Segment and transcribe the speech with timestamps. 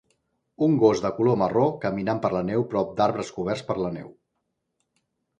[0.67, 4.09] Un gos de color marró caminant per la neu prop d"arbres coberts per la neu.